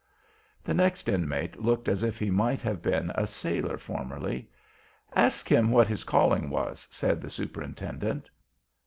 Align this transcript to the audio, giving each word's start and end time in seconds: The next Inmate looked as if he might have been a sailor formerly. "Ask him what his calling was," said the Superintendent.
The 0.63 0.73
next 0.73 1.07
Inmate 1.07 1.61
looked 1.61 1.87
as 1.87 2.01
if 2.01 2.17
he 2.17 2.31
might 2.31 2.59
have 2.61 2.81
been 2.81 3.11
a 3.13 3.27
sailor 3.27 3.77
formerly. 3.77 4.49
"Ask 5.15 5.47
him 5.47 5.69
what 5.69 5.87
his 5.87 6.03
calling 6.03 6.49
was," 6.49 6.87
said 6.89 7.21
the 7.21 7.29
Superintendent. 7.29 8.27